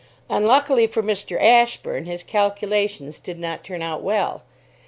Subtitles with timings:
[0.31, 1.39] Unluckily for Mr.
[1.39, 4.41] Ashburn, his calculations did not turn out well.